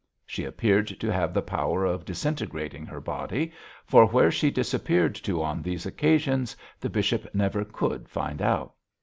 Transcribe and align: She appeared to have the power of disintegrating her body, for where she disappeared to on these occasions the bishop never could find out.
She 0.25 0.45
appeared 0.45 0.87
to 0.99 1.13
have 1.13 1.31
the 1.31 1.43
power 1.43 1.85
of 1.85 2.05
disintegrating 2.05 2.87
her 2.87 2.99
body, 2.99 3.51
for 3.85 4.07
where 4.07 4.31
she 4.31 4.49
disappeared 4.49 5.13
to 5.17 5.43
on 5.43 5.61
these 5.61 5.85
occasions 5.85 6.57
the 6.79 6.89
bishop 6.89 7.27
never 7.35 7.63
could 7.63 8.09
find 8.09 8.41
out. 8.41 8.73